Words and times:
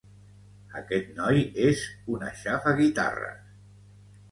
Aquest 0.79 1.11
noi 1.19 1.43
és 1.67 1.85
un 2.15 2.27
aixafaguitarres. 2.31 3.55